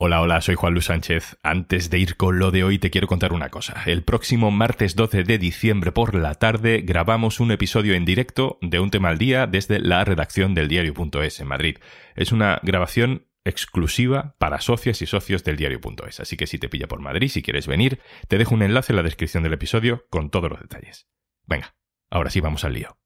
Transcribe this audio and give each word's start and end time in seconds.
Hola, 0.00 0.20
hola, 0.20 0.40
soy 0.40 0.54
Juan 0.54 0.74
Luis 0.74 0.84
Sánchez. 0.84 1.38
Antes 1.42 1.90
de 1.90 1.98
ir 1.98 2.16
con 2.16 2.38
lo 2.38 2.52
de 2.52 2.62
hoy 2.62 2.78
te 2.78 2.88
quiero 2.88 3.08
contar 3.08 3.32
una 3.32 3.48
cosa. 3.48 3.82
El 3.84 4.04
próximo 4.04 4.52
martes 4.52 4.94
12 4.94 5.24
de 5.24 5.38
diciembre 5.38 5.90
por 5.90 6.14
la 6.14 6.36
tarde 6.36 6.82
grabamos 6.82 7.40
un 7.40 7.50
episodio 7.50 7.94
en 7.94 8.04
directo 8.04 8.58
de 8.62 8.78
un 8.78 8.92
tema 8.92 9.08
al 9.08 9.18
día 9.18 9.48
desde 9.48 9.80
la 9.80 10.04
redacción 10.04 10.54
del 10.54 10.68
diario.es 10.68 11.40
en 11.40 11.48
Madrid. 11.48 11.78
Es 12.14 12.30
una 12.30 12.60
grabación 12.62 13.26
exclusiva 13.44 14.36
para 14.38 14.60
socias 14.60 15.02
y 15.02 15.06
socios 15.06 15.42
del 15.42 15.56
diario.es. 15.56 16.20
Así 16.20 16.36
que 16.36 16.46
si 16.46 16.60
te 16.60 16.68
pilla 16.68 16.86
por 16.86 17.00
Madrid, 17.00 17.28
si 17.28 17.42
quieres 17.42 17.66
venir, 17.66 17.98
te 18.28 18.38
dejo 18.38 18.54
un 18.54 18.62
enlace 18.62 18.92
en 18.92 18.98
la 18.98 19.02
descripción 19.02 19.42
del 19.42 19.54
episodio 19.54 20.06
con 20.10 20.30
todos 20.30 20.48
los 20.48 20.60
detalles. 20.60 21.08
Venga, 21.44 21.74
ahora 22.08 22.30
sí 22.30 22.38
vamos 22.38 22.62
al 22.62 22.74
lío. 22.74 22.96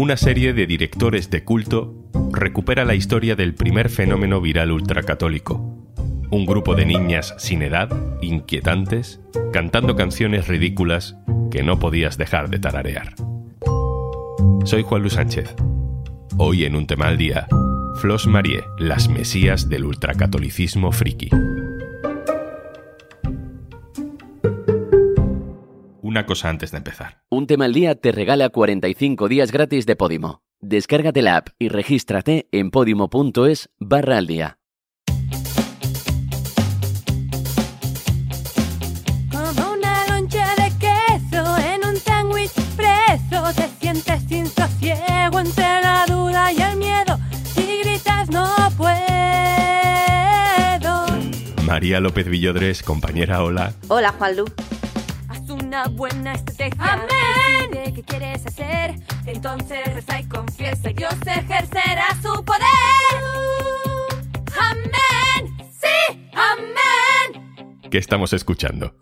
Una 0.00 0.16
serie 0.16 0.54
de 0.54 0.66
directores 0.66 1.28
de 1.28 1.44
culto 1.44 1.94
recupera 2.32 2.86
la 2.86 2.94
historia 2.94 3.36
del 3.36 3.54
primer 3.54 3.90
fenómeno 3.90 4.40
viral 4.40 4.72
ultracatólico. 4.72 5.56
Un 6.30 6.46
grupo 6.46 6.74
de 6.74 6.86
niñas 6.86 7.34
sin 7.36 7.60
edad, 7.60 7.90
inquietantes, 8.22 9.20
cantando 9.52 9.96
canciones 9.96 10.48
ridículas 10.48 11.18
que 11.50 11.62
no 11.62 11.78
podías 11.78 12.16
dejar 12.16 12.48
de 12.48 12.58
tararear. 12.58 13.14
Soy 14.64 14.84
Juan 14.84 15.02
Luis 15.02 15.12
Sánchez. 15.12 15.54
Hoy 16.38 16.64
en 16.64 16.76
un 16.76 16.86
tema 16.86 17.08
al 17.08 17.18
día, 17.18 17.46
Flos 17.96 18.26
Marie, 18.26 18.64
las 18.78 19.10
mesías 19.10 19.68
del 19.68 19.84
ultracatolicismo 19.84 20.92
friki. 20.92 21.28
Una 26.10 26.26
cosa 26.26 26.48
antes 26.48 26.72
de 26.72 26.78
empezar. 26.78 27.22
Un 27.30 27.46
tema 27.46 27.66
al 27.66 27.72
día 27.72 27.94
te 27.94 28.10
regala 28.10 28.48
45 28.48 29.28
días 29.28 29.52
gratis 29.52 29.86
de 29.86 29.94
Podimo. 29.94 30.42
Descárgate 30.60 31.22
la 31.22 31.36
app 31.36 31.50
y 31.58 31.68
regístrate 31.68 32.48
en 32.50 32.72
podimo.es 32.72 33.70
barra 33.78 34.18
al 34.18 34.26
día. 34.26 34.58
Como 39.30 39.72
una 39.72 40.06
loncha 40.08 40.54
de 40.56 40.72
queso 40.80 41.56
en 41.58 41.88
un 41.88 41.96
sándwich 41.96 42.50
preso, 42.76 43.44
te 43.54 43.68
sientes 43.80 44.22
sin 44.24 44.46
sosiego 44.46 45.38
entre 45.38 45.80
la 45.80 46.06
duda 46.08 46.52
y 46.52 46.60
el 46.60 46.76
miedo. 46.76 47.18
Si 47.54 47.82
gritas 47.84 48.28
no 48.30 48.52
puedo. 48.76 48.90
María 51.64 52.00
López 52.00 52.26
Villodres, 52.28 52.82
compañera, 52.82 53.44
hola. 53.44 53.74
Hola, 53.86 54.12
Juanlu. 54.18 54.46
Una 55.70 55.86
buena 55.86 56.32
estrategia. 56.32 56.94
Amén. 56.94 57.70
Decide 57.70 57.94
qué 57.94 58.02
quieres 58.02 58.44
hacer. 58.44 58.96
Entonces 59.24 59.94
reza 59.94 60.18
y 60.18 60.24
confiesa 60.28 60.88
Dios 60.88 61.14
ejercerá 61.24 62.08
su 62.20 62.44
poder. 62.44 62.66
Amén. 64.60 65.56
Sí, 65.70 66.28
amén. 66.32 67.70
¿Qué 67.88 67.98
estamos 67.98 68.32
escuchando? 68.32 68.96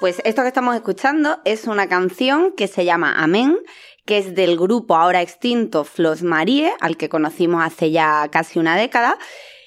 Pues 0.00 0.20
esto 0.26 0.42
que 0.42 0.48
estamos 0.48 0.74
escuchando 0.74 1.38
es 1.46 1.66
una 1.66 1.88
canción 1.88 2.52
que 2.54 2.68
se 2.68 2.84
llama 2.84 3.14
Amén, 3.16 3.56
que 4.04 4.18
es 4.18 4.34
del 4.34 4.58
grupo 4.58 4.96
ahora 4.96 5.22
extinto 5.22 5.84
Flos 5.84 6.22
Marie, 6.22 6.70
al 6.82 6.98
que 6.98 7.08
conocimos 7.08 7.64
hace 7.64 7.92
ya 7.92 8.28
casi 8.30 8.58
una 8.58 8.76
década, 8.76 9.16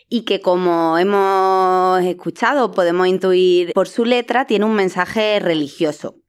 y 0.07 0.23
que 0.23 0.39
como 0.39 0.99
hemos 0.99 2.03
escuchado, 2.03 2.69
podemos 2.69 3.07
intuir 3.07 3.73
por 3.73 3.87
su 3.87 4.05
letra, 4.05 4.45
tiene 4.45 4.65
un 4.65 4.75
mensaje 4.75 5.39
religioso. 5.39 6.22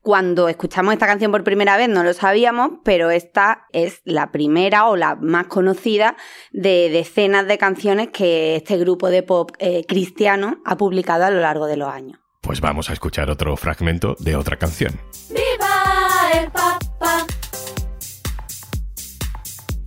Cuando 0.00 0.48
escuchamos 0.48 0.92
esta 0.92 1.06
canción 1.06 1.32
por 1.32 1.44
primera 1.44 1.76
vez 1.76 1.88
no 1.88 2.02
lo 2.02 2.12
sabíamos, 2.12 2.70
pero 2.84 3.10
esta 3.10 3.66
es 3.72 4.00
la 4.04 4.32
primera 4.32 4.88
o 4.88 4.96
la 4.96 5.16
más 5.16 5.46
conocida 5.46 6.16
de 6.52 6.90
decenas 6.90 7.46
de 7.46 7.58
canciones 7.58 8.08
que 8.12 8.56
este 8.56 8.76
grupo 8.76 9.08
de 9.08 9.22
pop 9.22 9.50
eh, 9.58 9.84
cristiano 9.86 10.58
ha 10.64 10.76
publicado 10.76 11.24
a 11.24 11.30
lo 11.30 11.40
largo 11.40 11.66
de 11.66 11.76
los 11.76 11.88
años. 11.88 12.18
Pues 12.40 12.60
vamos 12.60 12.90
a 12.90 12.92
escuchar 12.92 13.28
otro 13.28 13.56
fragmento 13.56 14.14
de 14.20 14.36
otra 14.36 14.56
canción. 14.56 15.00
Viva 15.30 16.30
el 16.34 16.50
Papa. 16.50 17.26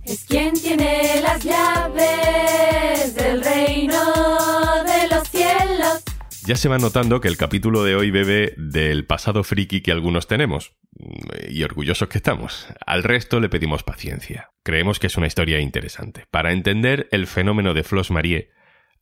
Es 0.04 0.24
quien 0.26 0.52
tiene 0.52 1.22
las 1.22 1.42
llaves 1.42 2.29
Ya 6.46 6.56
se 6.56 6.68
va 6.68 6.78
notando 6.78 7.20
que 7.20 7.28
el 7.28 7.36
capítulo 7.36 7.84
de 7.84 7.94
hoy 7.94 8.10
bebe 8.10 8.54
del 8.56 9.04
pasado 9.04 9.44
friki 9.44 9.82
que 9.82 9.92
algunos 9.92 10.26
tenemos. 10.26 10.72
Y 11.48 11.62
orgullosos 11.62 12.08
que 12.08 12.18
estamos. 12.18 12.66
Al 12.86 13.02
resto 13.02 13.40
le 13.40 13.48
pedimos 13.48 13.82
paciencia. 13.82 14.50
Creemos 14.62 14.98
que 14.98 15.08
es 15.08 15.16
una 15.16 15.26
historia 15.26 15.60
interesante. 15.60 16.26
Para 16.30 16.52
entender 16.52 17.08
el 17.12 17.26
fenómeno 17.26 17.74
de 17.74 17.84
Flos 17.84 18.10
Marie, 18.10 18.50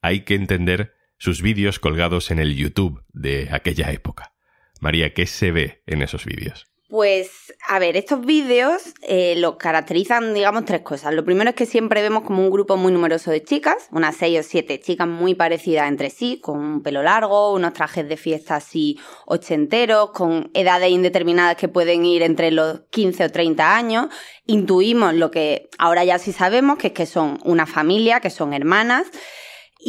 hay 0.03 0.25
que 0.25 0.34
entender 0.34 0.94
sus 1.16 1.41
vídeos 1.41 1.78
colgados 1.78 2.31
en 2.31 2.38
el 2.38 2.56
YouTube 2.56 3.04
de 3.12 3.49
aquella 3.53 3.93
época. 3.93 4.32
María, 4.81 5.15
¿qué 5.15 5.26
se 5.26 5.53
ve 5.53 5.82
en 5.87 6.03
esos 6.03 6.25
vídeos? 6.25 6.68
Pues, 6.88 7.54
a 7.69 7.78
ver, 7.78 7.99
estos 7.99 8.25
vídeos 8.25 8.94
eh, 9.03 9.34
los 9.37 9.56
caracterizan, 9.56 10.32
digamos, 10.32 10.65
tres 10.65 10.81
cosas. 10.81 11.12
Lo 11.12 11.22
primero 11.22 11.50
es 11.50 11.56
que 11.56 11.66
siempre 11.66 12.00
vemos 12.00 12.22
como 12.22 12.43
un 12.43 12.50
grupo 12.50 12.78
muy 12.78 12.91
numeroso 12.91 13.31
de 13.31 13.44
chicas, 13.44 13.88
unas 13.91 14.16
seis 14.16 14.41
o 14.41 14.43
siete 14.43 14.81
chicas 14.81 15.06
muy 15.06 15.34
parecidas 15.34 15.87
entre 15.87 16.09
sí, 16.09 16.41
con 16.43 16.59
un 16.59 16.82
pelo 16.82 17.03
largo, 17.03 17.53
unos 17.53 17.75
trajes 17.75 18.09
de 18.09 18.16
fiesta 18.16 18.56
así 18.56 18.99
ochenteros, 19.26 20.12
con 20.12 20.50
edades 20.54 20.91
indeterminadas 20.91 21.56
que 21.56 21.69
pueden 21.69 22.06
ir 22.06 22.22
entre 22.22 22.50
los 22.53 22.81
15 22.88 23.25
o 23.25 23.31
30 23.31 23.76
años. 23.76 24.06
Intuimos 24.47 25.12
lo 25.12 25.31
que 25.31 25.69
ahora 25.76 26.05
ya 26.05 26.19
sí 26.19 26.32
sabemos, 26.32 26.78
que 26.78 26.87
es 26.87 26.93
que 26.94 27.05
son 27.05 27.38
una 27.44 27.66
familia, 27.66 28.20
que 28.20 28.31
son 28.31 28.55
hermanas. 28.55 29.06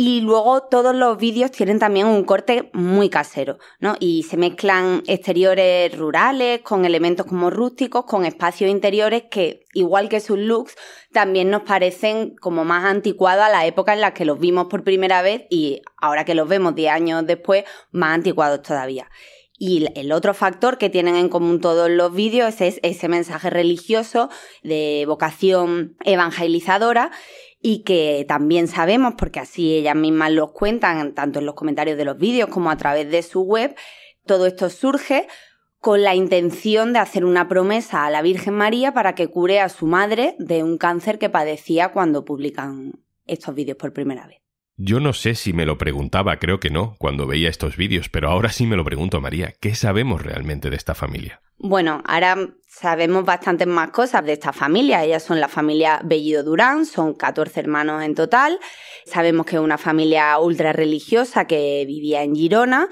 Y 0.01 0.21
luego 0.21 0.63
todos 0.63 0.95
los 0.95 1.17
vídeos 1.17 1.51
tienen 1.51 1.77
también 1.77 2.07
un 2.07 2.23
corte 2.23 2.69
muy 2.71 3.09
casero, 3.09 3.57
¿no? 3.81 3.97
Y 3.99 4.23
se 4.23 4.37
mezclan 4.37 5.03
exteriores 5.07 5.97
rurales 5.97 6.61
con 6.61 6.85
elementos 6.85 7.25
como 7.25 7.49
rústicos, 7.49 8.05
con 8.05 8.23
espacios 8.23 8.71
interiores 8.71 9.23
que, 9.29 9.65
igual 9.73 10.07
que 10.07 10.21
sus 10.21 10.39
looks, 10.39 10.77
también 11.11 11.49
nos 11.49 11.63
parecen 11.63 12.33
como 12.39 12.63
más 12.63 12.85
anticuados 12.85 13.43
a 13.43 13.49
la 13.49 13.65
época 13.65 13.91
en 13.91 13.99
la 13.99 14.13
que 14.13 14.23
los 14.23 14.39
vimos 14.39 14.67
por 14.67 14.85
primera 14.85 15.21
vez 15.21 15.47
y 15.49 15.81
ahora 15.97 16.23
que 16.23 16.33
los 16.33 16.47
vemos 16.47 16.75
10 16.75 16.93
años 16.93 17.27
después, 17.27 17.66
más 17.91 18.16
anticuados 18.16 18.61
todavía. 18.61 19.09
Y 19.61 19.85
el 19.95 20.13
otro 20.13 20.33
factor 20.33 20.77
que 20.77 20.89
tienen 20.89 21.17
en 21.17 21.27
común 21.27 21.59
todos 21.59 21.89
los 21.89 22.13
vídeos 22.13 22.61
es 22.61 22.79
ese 22.83 23.09
mensaje 23.09 23.49
religioso 23.49 24.29
de 24.63 25.03
vocación 25.05 25.97
evangelizadora 26.05 27.11
y 27.62 27.84
que 27.84 28.25
también 28.28 28.68
sabemos, 28.68 29.16
porque 29.18 29.40
así 29.40 29.75
ellas 29.75 29.96
mismas 29.96 30.31
los 30.31 30.52
cuentan, 30.52 31.14
tanto 31.14 31.40
en 31.40 31.46
los 31.46 31.56
comentarios 31.56 31.97
de 31.97 32.06
los 32.06 32.18
vídeos 32.18 32.50
como 32.50 32.72
a 32.72 32.78
través 32.78 33.09
de 33.12 33.22
su 33.22 33.42
web, 33.42 33.75
todo 34.25 34.46
esto 34.46 34.70
surge 34.70 35.28
con 35.80 36.03
la 36.03 36.16
intención 36.16 36.94
de 36.94 37.00
hacer 37.00 37.25
una 37.25 37.47
promesa 37.47 38.06
a 38.06 38.09
la 38.09 38.22
Virgen 38.22 38.53
María 38.53 38.94
para 38.94 39.16
que 39.16 39.28
cure 39.28 39.59
a 39.59 39.70
su 39.70 39.86
madre 39.86 40.36
de 40.40 40.64
un 40.64 40.78
cáncer 40.78 41.20
que 41.20 41.30
padecía 41.30 41.92
cuando 41.92 42.25
publican 42.25 42.94
estos 43.25 43.56
vídeos 43.56 43.78
por 43.78 43.94
primera 43.94 44.28
vez. 44.28 44.48
Yo 44.81 45.01
no 45.01 45.12
sé 45.12 45.35
si 45.35 45.51
me 45.51 45.66
lo 45.66 45.78
preguntaba, 45.78 46.38
creo 46.38 46.62
que 46.62 46.69
no, 46.69 46.95
cuando 47.00 47.28
veía 47.28 47.50
estos 47.50 47.75
vídeos, 47.75 48.07
pero 48.07 48.29
ahora 48.29 48.47
sí 48.47 48.66
me 48.66 48.78
lo 48.78 48.85
pregunto, 48.85 49.19
María. 49.19 49.53
¿Qué 49.59 49.75
sabemos 49.75 50.22
realmente 50.22 50.69
de 50.69 50.78
esta 50.78 50.95
familia? 50.95 51.41
Bueno, 51.57 52.01
ahora 52.06 52.38
sabemos 52.66 53.25
bastantes 53.25 53.67
más 53.67 53.90
cosas 53.90 54.23
de 54.23 54.31
esta 54.31 54.53
familia. 54.53 55.03
Ellas 55.03 55.23
son 55.23 55.41
la 55.41 55.50
familia 55.50 56.00
Bellido 56.06 56.44
Durán, 56.44 56.85
son 56.85 57.13
14 57.13 57.59
hermanos 57.59 58.01
en 58.03 58.16
total. 58.16 58.57
Sabemos 59.06 59.45
que 59.45 59.57
es 59.57 59.62
una 59.62 59.78
familia 59.78 60.40
ultra 60.40 60.72
religiosa 60.72 61.44
que 61.44 61.84
vivía 61.85 62.23
en 62.23 62.34
Girona. 62.34 62.88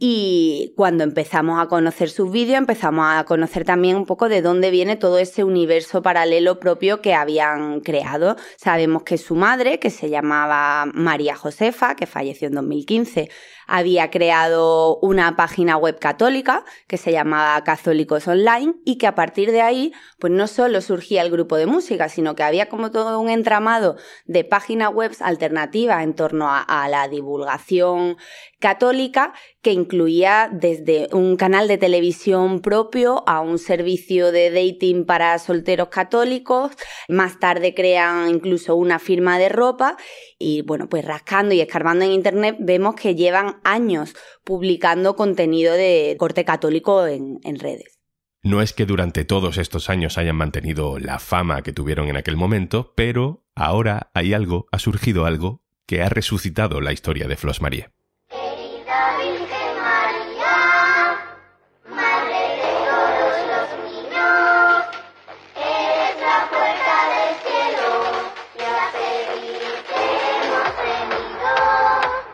Y 0.00 0.74
cuando 0.76 1.02
empezamos 1.02 1.60
a 1.60 1.66
conocer 1.66 2.08
sus 2.08 2.30
vídeos, 2.30 2.56
empezamos 2.56 3.04
a 3.08 3.24
conocer 3.24 3.64
también 3.64 3.96
un 3.96 4.06
poco 4.06 4.28
de 4.28 4.42
dónde 4.42 4.70
viene 4.70 4.94
todo 4.94 5.18
ese 5.18 5.42
universo 5.42 6.02
paralelo 6.02 6.60
propio 6.60 7.02
que 7.02 7.14
habían 7.14 7.80
creado. 7.80 8.36
Sabemos 8.56 9.02
que 9.02 9.18
su 9.18 9.34
madre, 9.34 9.80
que 9.80 9.90
se 9.90 10.08
llamaba 10.08 10.86
María 10.94 11.34
Josefa, 11.34 11.96
que 11.96 12.06
falleció 12.06 12.46
en 12.46 12.54
2015, 12.54 13.28
había 13.66 14.10
creado 14.10 14.98
una 15.00 15.36
página 15.36 15.76
web 15.76 15.98
católica 15.98 16.64
que 16.86 16.96
se 16.96 17.10
llamaba 17.12 17.62
Católicos 17.64 18.26
Online 18.28 18.74
y 18.84 18.98
que 18.98 19.06
a 19.08 19.16
partir 19.16 19.50
de 19.50 19.62
ahí, 19.62 19.92
pues 20.18 20.32
no 20.32 20.46
solo 20.46 20.80
surgía 20.80 21.22
el 21.22 21.30
grupo 21.30 21.56
de 21.56 21.66
música, 21.66 22.08
sino 22.08 22.36
que 22.36 22.44
había 22.44 22.68
como 22.68 22.92
todo 22.92 23.20
un 23.20 23.28
entramado 23.28 23.96
de 24.26 24.44
páginas 24.44 24.90
web 24.94 25.12
alternativas 25.20 26.02
en 26.02 26.14
torno 26.14 26.48
a, 26.48 26.60
a 26.62 26.88
la 26.88 27.08
divulgación 27.08 28.16
católica 28.58 29.34
que 29.60 29.72
incluía 29.88 30.50
desde 30.52 31.08
un 31.12 31.36
canal 31.36 31.66
de 31.66 31.78
televisión 31.78 32.60
propio 32.60 33.26
a 33.26 33.40
un 33.40 33.58
servicio 33.58 34.30
de 34.32 34.50
dating 34.50 35.06
para 35.06 35.38
solteros 35.38 35.88
católicos. 35.88 36.72
Más 37.08 37.40
tarde 37.40 37.72
crean 37.74 38.28
incluso 38.28 38.76
una 38.76 38.98
firma 38.98 39.38
de 39.38 39.48
ropa 39.48 39.96
y 40.38 40.60
bueno, 40.60 40.90
pues 40.90 41.06
rascando 41.06 41.54
y 41.54 41.62
escarbando 41.62 42.04
en 42.04 42.12
internet 42.12 42.56
vemos 42.60 42.96
que 42.96 43.14
llevan 43.14 43.60
años 43.64 44.14
publicando 44.44 45.16
contenido 45.16 45.72
de 45.72 46.16
corte 46.18 46.44
católico 46.44 47.06
en, 47.06 47.38
redes. 47.58 47.98
No 48.42 48.60
es 48.60 48.74
que 48.74 48.84
durante 48.84 49.24
todos 49.24 49.56
estos 49.56 49.88
años 49.88 50.18
hayan 50.18 50.36
mantenido 50.36 50.98
la 50.98 51.18
fama 51.18 51.62
que 51.62 51.72
tuvieron 51.72 52.08
en 52.08 52.16
aquel 52.16 52.36
momento, 52.36 52.92
pero 52.94 53.46
ahora 53.54 54.10
hay 54.12 54.34
algo, 54.34 54.66
ha 54.70 54.78
surgido 54.78 55.24
algo 55.24 55.62
que 55.86 56.02
ha 56.02 56.10
resucitado 56.10 56.82
la 56.82 56.92
historia 56.92 57.26
de 57.26 57.36
Flos 57.36 57.62
Marie. 57.62 57.88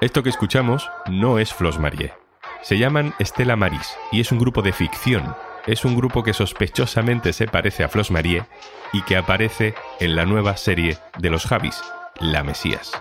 Esto 0.04 0.22
que 0.22 0.28
escuchamos 0.28 0.90
no 1.08 1.38
es 1.38 1.54
Flos 1.54 1.78
Marie. 1.78 2.12
Se 2.60 2.76
llaman 2.76 3.14
Estela 3.18 3.56
Maris 3.56 3.96
y 4.12 4.20
es 4.20 4.32
un 4.32 4.38
grupo 4.38 4.60
de 4.60 4.74
ficción. 4.74 5.34
Es 5.66 5.86
un 5.86 5.96
grupo 5.96 6.22
que 6.22 6.34
sospechosamente 6.34 7.32
se 7.32 7.46
parece 7.46 7.84
a 7.84 7.88
Flos 7.88 8.10
Marie 8.10 8.44
y 8.92 9.00
que 9.00 9.16
aparece 9.16 9.74
en 10.00 10.14
la 10.14 10.26
nueva 10.26 10.58
serie 10.58 10.98
de 11.16 11.30
los 11.30 11.46
Javis, 11.46 11.80
La 12.20 12.44
Mesías. 12.44 12.92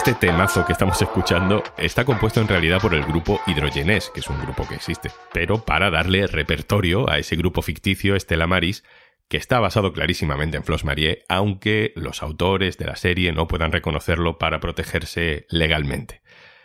Este 0.00 0.14
temazo 0.14 0.64
que 0.64 0.72
estamos 0.72 1.02
escuchando 1.02 1.62
está 1.76 2.06
compuesto 2.06 2.40
en 2.40 2.48
realidad 2.48 2.80
por 2.80 2.94
el 2.94 3.04
grupo 3.04 3.38
Hidrogenés, 3.46 4.08
que 4.08 4.20
es 4.20 4.30
un 4.30 4.40
grupo 4.40 4.66
que 4.66 4.76
existe, 4.76 5.10
pero 5.30 5.62
para 5.62 5.90
darle 5.90 6.26
repertorio 6.26 7.10
a 7.10 7.18
ese 7.18 7.36
grupo 7.36 7.60
ficticio 7.60 8.16
Estela 8.16 8.46
Maris, 8.46 8.82
que 9.28 9.36
está 9.36 9.60
basado 9.60 9.92
clarísimamente 9.92 10.56
en 10.56 10.64
Flos 10.64 10.86
Marie, 10.86 11.22
aunque 11.28 11.92
los 11.96 12.22
autores 12.22 12.78
de 12.78 12.86
la 12.86 12.96
serie 12.96 13.32
no 13.32 13.46
puedan 13.46 13.72
reconocerlo 13.72 14.38
para 14.38 14.58
protegerse 14.58 15.44
legalmente. 15.50 16.22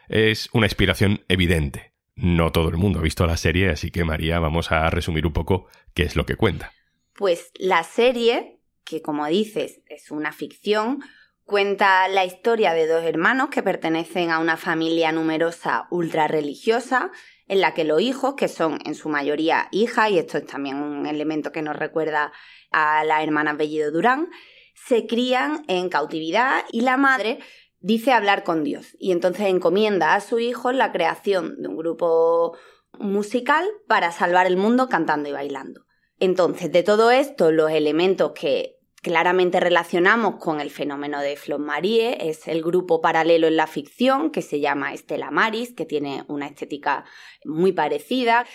Es 0.08 0.48
una 0.54 0.68
inspiración 0.68 1.26
evidente. 1.28 1.92
No 2.16 2.54
todo 2.54 2.70
el 2.70 2.78
mundo 2.78 3.00
ha 3.00 3.04
visto 3.04 3.28
la 3.28 3.36
serie, 3.36 3.70
así 3.70 3.92
que 3.92 4.06
María, 4.06 4.40
vamos 4.40 4.72
a 4.72 4.90
resumir 4.90 5.28
un 5.28 5.34
poco 5.34 5.68
qué 5.94 6.04
es 6.04 6.16
lo 6.16 6.26
que 6.26 6.38
cuenta. 6.38 6.72
Pues 7.14 7.52
la 7.56 7.84
serie, 7.84 8.62
que 8.86 9.02
como 9.02 9.28
dices 9.28 9.82
es 9.88 10.10
una 10.10 10.32
ficción, 10.32 11.04
cuenta 11.46 12.08
la 12.08 12.26
historia 12.26 12.74
de 12.74 12.88
dos 12.88 13.04
hermanos 13.04 13.50
que 13.50 13.64
pertenecen 13.64 14.32
a 14.32 14.40
una 14.40 14.58
familia 14.58 15.12
numerosa 15.12 15.88
ultra 15.92 16.28
religiosa, 16.28 17.12
en 17.48 17.62
la 17.62 17.74
que 17.76 17.84
los 17.84 18.02
hijos, 18.02 18.34
que 18.36 18.48
son 18.48 18.80
en 18.86 18.96
su 18.96 19.10
mayoría 19.10 19.68
hijas, 19.72 20.10
y 20.10 20.18
esto 20.18 20.40
es 20.40 20.48
también 20.48 20.78
un 20.78 21.06
elemento 21.06 21.52
que 21.52 21.62
nos 21.62 21.76
recuerda 21.76 22.34
a 22.72 23.04
las 23.04 23.24
hermanas 23.24 23.58
Bellido 23.58 23.92
Durán, 23.92 24.30
se 24.74 25.06
crían 25.06 25.64
en 25.68 25.90
cautividad 25.90 26.64
y 26.72 26.82
la 26.82 26.98
madre 26.98 27.40
dice 27.80 28.12
hablar 28.12 28.44
con 28.44 28.64
Dios 28.64 28.96
y 29.00 29.12
entonces 29.12 29.46
encomienda 29.48 30.16
a 30.16 30.22
su 30.22 30.40
hijo 30.40 30.72
la 30.72 30.92
creación 30.92 31.62
de 31.62 31.68
un 31.68 31.78
grupo 31.78 32.58
musical 33.00 33.66
para 33.88 34.12
salvar 34.12 34.48
el 34.48 34.58
mundo 34.58 34.90
cantando 34.90 35.30
y 35.30 35.32
bailando. 35.32 35.86
Entonces, 36.20 36.72
de 36.72 36.82
todo 36.82 37.12
esto, 37.12 37.52
los 37.52 37.72
elementos 37.72 38.32
que 38.32 38.75
claramente 39.06 39.60
relacionamos 39.60 40.38
con 40.38 40.60
el 40.60 40.72
fenómeno 40.72 41.22
de 41.22 41.36
Flos 41.36 41.60
Marie 41.60 42.18
es 42.28 42.48
el 42.48 42.64
grupo 42.64 43.02
paralelo 43.02 43.46
en 43.46 43.56
la 43.56 43.68
ficción 43.68 44.32
que 44.32 44.42
se 44.42 44.60
llama 44.60 44.96
Estela 44.96 45.30
Maris, 45.30 45.76
que 45.76 45.86
tiene 45.86 46.24
una 46.28 46.48
estética 46.48 47.06
muy 47.44 47.72
parecida. 47.72 48.48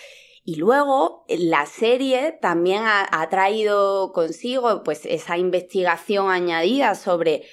Y 0.43 0.55
luego 0.55 1.23
la 1.29 1.65
serie 1.67 2.37
también 2.41 2.83
ha, 2.83 3.07
ha 3.09 3.29
traído 3.29 4.11
consigo 4.11 4.83
pues 4.83 5.05
esa 5.05 5.37
investigación 5.37 6.29
añadida 6.29 6.95
sobre 6.95 7.43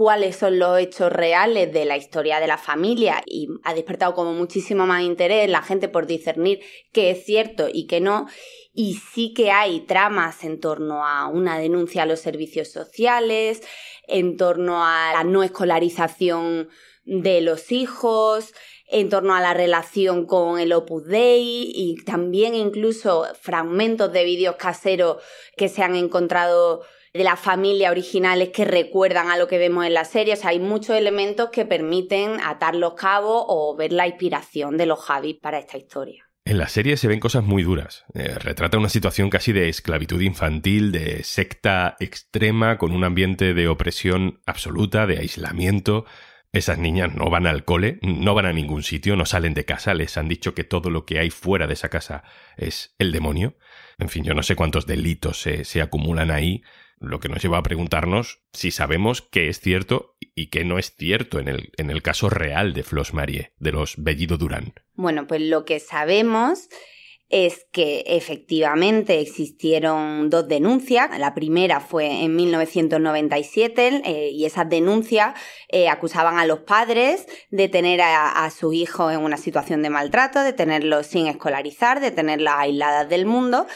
cuáles 0.00 0.36
son 0.36 0.58
los 0.58 0.78
hechos 0.78 1.12
reales 1.12 1.74
de 1.74 1.84
la 1.84 1.98
historia 1.98 2.40
de 2.40 2.46
la 2.46 2.56
familia 2.56 3.22
y 3.26 3.48
ha 3.64 3.74
despertado 3.74 4.14
como 4.14 4.32
muchísimo 4.32 4.86
más 4.86 5.02
interés 5.02 5.44
en 5.44 5.52
la 5.52 5.60
gente 5.60 5.90
por 5.90 6.06
discernir 6.06 6.60
qué 6.90 7.10
es 7.10 7.26
cierto 7.26 7.68
y 7.70 7.86
qué 7.86 8.00
no. 8.00 8.26
Y 8.72 8.94
sí 8.94 9.34
que 9.34 9.50
hay 9.50 9.80
tramas 9.80 10.42
en 10.42 10.58
torno 10.58 11.06
a 11.06 11.28
una 11.28 11.58
denuncia 11.58 12.04
a 12.04 12.06
los 12.06 12.18
servicios 12.18 12.68
sociales, 12.68 13.62
en 14.08 14.38
torno 14.38 14.82
a 14.82 15.12
la 15.12 15.22
no 15.22 15.42
escolarización 15.42 16.70
de 17.04 17.42
los 17.42 17.70
hijos, 17.70 18.54
en 18.88 19.10
torno 19.10 19.34
a 19.34 19.42
la 19.42 19.52
relación 19.52 20.24
con 20.24 20.58
el 20.58 20.72
Opus 20.72 21.04
Dei 21.08 21.72
y 21.74 21.96
también 22.06 22.54
incluso 22.54 23.26
fragmentos 23.38 24.10
de 24.14 24.24
vídeos 24.24 24.56
caseros 24.56 25.22
que 25.58 25.68
se 25.68 25.82
han 25.82 25.94
encontrado 25.94 26.86
de 27.12 27.24
la 27.24 27.36
familia 27.36 27.90
originales 27.90 28.50
que 28.50 28.64
recuerdan 28.64 29.30
a 29.30 29.36
lo 29.36 29.48
que 29.48 29.58
vemos 29.58 29.84
en 29.84 29.94
la 29.94 30.04
serie. 30.04 30.34
O 30.34 30.36
sea, 30.36 30.50
hay 30.50 30.60
muchos 30.60 30.96
elementos 30.96 31.50
que 31.50 31.64
permiten 31.64 32.40
atar 32.40 32.76
los 32.76 32.94
cabos 32.94 33.44
o 33.48 33.76
ver 33.76 33.92
la 33.92 34.06
inspiración 34.06 34.76
de 34.76 34.86
los 34.86 35.00
Javis 35.00 35.36
para 35.40 35.58
esta 35.58 35.76
historia. 35.76 36.30
En 36.44 36.58
la 36.58 36.68
serie 36.68 36.96
se 36.96 37.06
ven 37.06 37.20
cosas 37.20 37.44
muy 37.44 37.62
duras. 37.62 38.04
Eh, 38.14 38.34
retrata 38.38 38.78
una 38.78 38.88
situación 38.88 39.28
casi 39.28 39.52
de 39.52 39.68
esclavitud 39.68 40.20
infantil, 40.20 40.90
de 40.90 41.22
secta 41.22 41.96
extrema, 42.00 42.78
con 42.78 42.92
un 42.92 43.04
ambiente 43.04 43.54
de 43.54 43.68
opresión 43.68 44.40
absoluta, 44.46 45.06
de 45.06 45.18
aislamiento. 45.18 46.06
Esas 46.52 46.78
niñas 46.78 47.14
no 47.14 47.30
van 47.30 47.46
al 47.46 47.64
cole, 47.64 48.00
no 48.02 48.34
van 48.34 48.46
a 48.46 48.52
ningún 48.52 48.82
sitio, 48.82 49.14
no 49.14 49.26
salen 49.26 49.54
de 49.54 49.64
casa, 49.64 49.94
les 49.94 50.16
han 50.16 50.28
dicho 50.28 50.54
que 50.54 50.64
todo 50.64 50.90
lo 50.90 51.04
que 51.04 51.20
hay 51.20 51.30
fuera 51.30 51.68
de 51.68 51.74
esa 51.74 51.90
casa 51.90 52.24
es 52.56 52.94
el 52.98 53.12
demonio. 53.12 53.56
En 53.98 54.08
fin, 54.08 54.24
yo 54.24 54.34
no 54.34 54.42
sé 54.42 54.56
cuántos 54.56 54.86
delitos 54.86 55.40
se, 55.40 55.64
se 55.64 55.82
acumulan 55.82 56.32
ahí, 56.32 56.62
lo 57.00 57.18
que 57.18 57.28
nos 57.28 57.42
lleva 57.42 57.58
a 57.58 57.62
preguntarnos 57.62 58.40
si 58.52 58.70
sabemos 58.70 59.22
qué 59.22 59.48
es 59.48 59.60
cierto 59.60 60.16
y 60.34 60.50
qué 60.50 60.64
no 60.64 60.78
es 60.78 60.94
cierto 60.96 61.40
en 61.40 61.48
el, 61.48 61.72
en 61.76 61.90
el 61.90 62.02
caso 62.02 62.30
real 62.30 62.72
de 62.74 62.82
Flos 62.82 63.14
Marie, 63.14 63.52
de 63.58 63.72
los 63.72 63.94
Bellido 63.96 64.36
Durán. 64.36 64.74
Bueno, 64.94 65.26
pues 65.26 65.40
lo 65.40 65.64
que 65.64 65.80
sabemos 65.80 66.68
es 67.30 67.64
que 67.70 68.02
efectivamente 68.06 69.20
existieron 69.20 70.30
dos 70.30 70.48
denuncias. 70.48 71.16
La 71.18 71.32
primera 71.32 71.80
fue 71.80 72.24
en 72.24 72.34
1997 72.34 74.02
eh, 74.04 74.30
y 74.30 74.44
esas 74.44 74.68
denuncias 74.68 75.34
eh, 75.68 75.88
acusaban 75.88 76.38
a 76.38 76.44
los 76.44 76.60
padres 76.60 77.26
de 77.50 77.68
tener 77.68 78.00
a, 78.00 78.44
a 78.44 78.50
sus 78.50 78.74
hijos 78.74 79.12
en 79.12 79.20
una 79.20 79.36
situación 79.36 79.82
de 79.82 79.90
maltrato, 79.90 80.42
de 80.42 80.52
tenerlos 80.52 81.06
sin 81.06 81.28
escolarizar, 81.28 82.00
de 82.00 82.10
tenerlas 82.10 82.56
aisladas 82.58 83.08
del 83.08 83.26
mundo. 83.26 83.66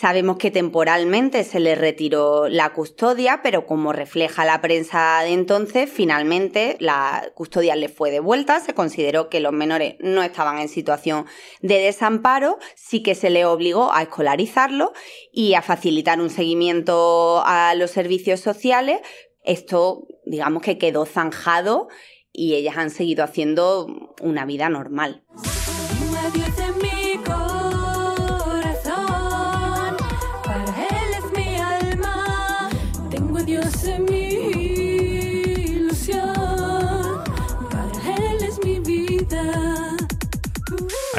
Sabemos 0.00 0.38
que 0.38 0.50
temporalmente 0.50 1.44
se 1.44 1.60
les 1.60 1.76
retiró 1.76 2.48
la 2.48 2.72
custodia, 2.72 3.40
pero 3.42 3.66
como 3.66 3.92
refleja 3.92 4.46
la 4.46 4.62
prensa 4.62 5.20
de 5.20 5.34
entonces, 5.34 5.90
finalmente 5.92 6.78
la 6.80 7.30
custodia 7.34 7.76
les 7.76 7.92
fue 7.92 8.10
devuelta. 8.10 8.60
Se 8.60 8.72
consideró 8.72 9.28
que 9.28 9.40
los 9.40 9.52
menores 9.52 9.96
no 10.00 10.22
estaban 10.22 10.58
en 10.58 10.70
situación 10.70 11.26
de 11.60 11.80
desamparo, 11.80 12.58
sí 12.76 13.02
que 13.02 13.14
se 13.14 13.28
les 13.28 13.44
obligó 13.44 13.92
a 13.92 14.00
escolarizarlos 14.00 14.88
y 15.34 15.52
a 15.52 15.60
facilitar 15.60 16.18
un 16.18 16.30
seguimiento 16.30 17.42
a 17.44 17.74
los 17.74 17.90
servicios 17.90 18.40
sociales. 18.40 19.00
Esto, 19.44 20.06
digamos 20.24 20.62
que 20.62 20.78
quedó 20.78 21.04
zanjado 21.04 21.88
y 22.32 22.54
ellas 22.54 22.78
han 22.78 22.88
seguido 22.88 23.22
haciendo 23.22 23.86
una 24.22 24.46
vida 24.46 24.70
normal. 24.70 25.24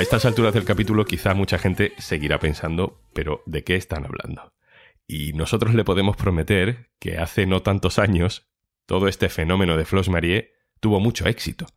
A 0.01 0.03
estas 0.03 0.25
alturas 0.25 0.55
del 0.55 0.65
capítulo 0.65 1.05
quizá 1.05 1.35
mucha 1.35 1.59
gente 1.59 1.93
seguirá 1.99 2.39
pensando, 2.39 3.03
pero 3.13 3.43
¿de 3.45 3.63
qué 3.63 3.75
están 3.75 4.03
hablando? 4.03 4.51
Y 5.05 5.33
nosotros 5.33 5.75
le 5.75 5.83
podemos 5.83 6.17
prometer 6.17 6.89
que 6.99 7.19
hace 7.19 7.45
no 7.45 7.61
tantos 7.61 7.99
años 7.99 8.49
todo 8.87 9.07
este 9.07 9.29
fenómeno 9.29 9.77
de 9.77 9.85
Flos 9.85 10.09
Marie 10.09 10.53
tuvo 10.79 10.99
mucho 10.99 11.27
éxito. 11.27 11.67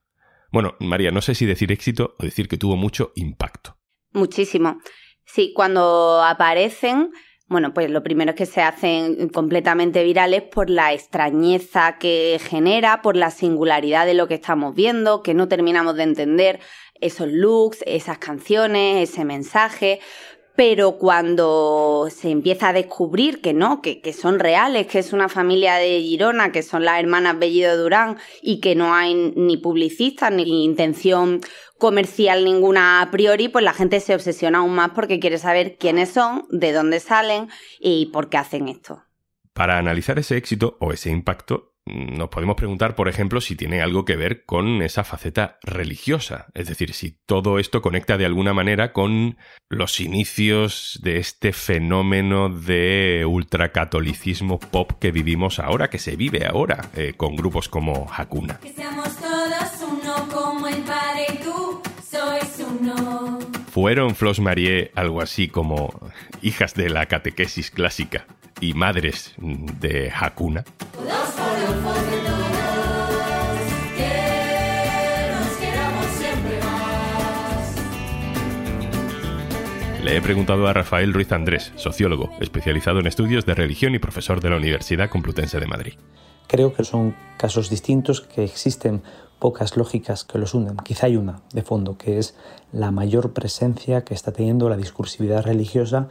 Bueno, 0.50 0.74
María, 0.80 1.10
no 1.10 1.20
sé 1.20 1.34
si 1.34 1.44
decir 1.44 1.70
éxito 1.70 2.16
o 2.18 2.24
decir 2.24 2.48
que 2.48 2.56
tuvo 2.56 2.76
mucho 2.76 3.12
impacto. 3.14 3.76
Muchísimo. 4.12 4.80
Sí, 5.26 5.52
cuando 5.54 6.24
aparecen, 6.24 7.10
bueno, 7.46 7.74
pues 7.74 7.90
lo 7.90 8.02
primero 8.02 8.30
es 8.30 8.36
que 8.36 8.46
se 8.46 8.62
hacen 8.62 9.28
completamente 9.28 10.02
virales 10.02 10.44
por 10.44 10.70
la 10.70 10.94
extrañeza 10.94 11.98
que 11.98 12.40
genera, 12.42 13.02
por 13.02 13.16
la 13.16 13.30
singularidad 13.30 14.06
de 14.06 14.14
lo 14.14 14.28
que 14.28 14.34
estamos 14.36 14.74
viendo, 14.74 15.22
que 15.22 15.34
no 15.34 15.46
terminamos 15.46 15.94
de 15.96 16.04
entender 16.04 16.60
esos 17.00 17.28
looks, 17.28 17.82
esas 17.86 18.18
canciones, 18.18 19.10
ese 19.10 19.24
mensaje. 19.24 20.00
Pero 20.56 20.98
cuando 20.98 22.08
se 22.10 22.30
empieza 22.30 22.68
a 22.68 22.72
descubrir 22.72 23.40
que 23.40 23.52
no, 23.52 23.82
que, 23.82 24.00
que 24.00 24.12
son 24.12 24.38
reales, 24.38 24.86
que 24.86 25.00
es 25.00 25.12
una 25.12 25.28
familia 25.28 25.76
de 25.76 26.00
Girona, 26.00 26.52
que 26.52 26.62
son 26.62 26.84
las 26.84 27.00
hermanas 27.00 27.38
Bellido 27.40 27.76
Durán 27.76 28.18
y 28.40 28.60
que 28.60 28.76
no 28.76 28.94
hay 28.94 29.32
ni 29.34 29.56
publicistas 29.56 30.30
ni 30.30 30.64
intención 30.64 31.40
comercial 31.78 32.44
ninguna 32.44 33.02
a 33.02 33.10
priori, 33.10 33.48
pues 33.48 33.64
la 33.64 33.74
gente 33.74 34.00
se 34.00 34.14
obsesiona 34.14 34.58
aún 34.58 34.74
más 34.74 34.92
porque 34.94 35.18
quiere 35.18 35.38
saber 35.38 35.76
quiénes 35.76 36.10
son, 36.10 36.46
de 36.50 36.72
dónde 36.72 37.00
salen 37.00 37.48
y 37.80 38.06
por 38.06 38.28
qué 38.28 38.38
hacen 38.38 38.68
esto. 38.68 39.02
Para 39.52 39.78
analizar 39.78 40.18
ese 40.18 40.36
éxito 40.36 40.76
o 40.80 40.92
ese 40.92 41.10
impacto, 41.10 41.73
nos 41.86 42.30
podemos 42.30 42.56
preguntar, 42.56 42.94
por 42.94 43.08
ejemplo, 43.08 43.40
si 43.40 43.56
tiene 43.56 43.82
algo 43.82 44.04
que 44.04 44.16
ver 44.16 44.44
con 44.46 44.80
esa 44.80 45.04
faceta 45.04 45.58
religiosa. 45.62 46.46
Es 46.54 46.68
decir, 46.68 46.94
si 46.94 47.18
todo 47.26 47.58
esto 47.58 47.82
conecta 47.82 48.16
de 48.16 48.24
alguna 48.24 48.54
manera 48.54 48.92
con 48.92 49.36
los 49.68 50.00
inicios 50.00 50.98
de 51.02 51.18
este 51.18 51.52
fenómeno 51.52 52.48
de 52.48 53.26
ultracatolicismo 53.28 54.58
pop 54.58 54.92
que 54.98 55.10
vivimos 55.10 55.58
ahora, 55.58 55.90
que 55.90 55.98
se 55.98 56.16
vive 56.16 56.46
ahora, 56.46 56.88
eh, 56.94 57.12
con 57.16 57.36
grupos 57.36 57.68
como 57.68 58.10
Hakuna. 58.10 58.60
Que 58.60 58.72
seamos 58.72 59.14
todos 59.16 59.82
uno 59.82 60.28
como 60.32 60.66
el 60.68 60.82
Padre 60.84 61.26
y 61.34 61.42
tú 61.42 61.82
sois 62.02 62.64
uno. 62.66 63.38
¿Fueron 63.70 64.14
Flos 64.14 64.40
Marie 64.40 64.90
algo 64.94 65.20
así 65.20 65.48
como 65.48 65.92
hijas 66.40 66.74
de 66.74 66.88
la 66.88 67.06
catequesis 67.06 67.70
clásica 67.70 68.26
y 68.60 68.72
madres 68.72 69.34
de 69.36 70.10
Hakuna? 70.14 70.64
Le 80.04 80.18
he 80.18 80.20
preguntado 80.20 80.66
a 80.66 80.74
Rafael 80.74 81.14
Ruiz 81.14 81.32
Andrés, 81.32 81.72
sociólogo, 81.76 82.28
especializado 82.38 83.00
en 83.00 83.06
estudios 83.06 83.46
de 83.46 83.54
religión 83.54 83.94
y 83.94 83.98
profesor 83.98 84.42
de 84.42 84.50
la 84.50 84.58
Universidad 84.58 85.08
Complutense 85.08 85.58
de 85.58 85.66
Madrid. 85.66 85.94
Creo 86.46 86.74
que 86.74 86.84
son 86.84 87.16
casos 87.38 87.70
distintos, 87.70 88.20
que 88.20 88.44
existen 88.44 89.02
pocas 89.38 89.78
lógicas 89.78 90.24
que 90.24 90.36
los 90.36 90.52
unen. 90.52 90.76
Quizá 90.76 91.06
hay 91.06 91.16
una 91.16 91.40
de 91.54 91.62
fondo, 91.62 91.96
que 91.96 92.18
es 92.18 92.36
la 92.70 92.90
mayor 92.90 93.32
presencia 93.32 94.04
que 94.04 94.12
está 94.12 94.30
teniendo 94.30 94.68
la 94.68 94.76
discursividad 94.76 95.42
religiosa 95.42 96.10